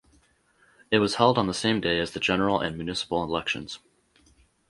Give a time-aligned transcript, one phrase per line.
[0.89, 3.77] It was held on the same day as the general and municipal elections.